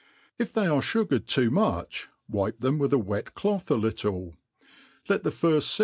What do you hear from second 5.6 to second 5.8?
fy«